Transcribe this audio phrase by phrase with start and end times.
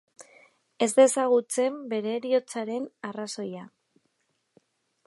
[0.85, 3.69] Ez da ezagutzen bere heriotzaren arrazoia.